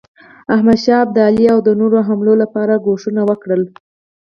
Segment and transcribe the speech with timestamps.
[0.53, 3.61] احمدشاه ابدالي د نورو حملو لپاره کوښښونه وکړل.